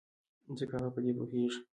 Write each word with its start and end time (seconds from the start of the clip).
ځکه 0.59 0.73
هغه 0.77 0.89
په 0.95 0.99
دې 1.03 1.11
پوهېږي. 1.17 1.59